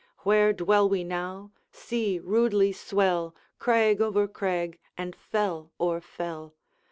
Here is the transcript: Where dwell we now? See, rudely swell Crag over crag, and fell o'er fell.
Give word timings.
Where 0.23 0.51
dwell 0.51 0.89
we 0.89 1.03
now? 1.03 1.51
See, 1.71 2.17
rudely 2.19 2.71
swell 2.71 3.35
Crag 3.59 4.01
over 4.01 4.27
crag, 4.27 4.79
and 4.97 5.15
fell 5.15 5.73
o'er 5.79 6.01
fell. 6.01 6.55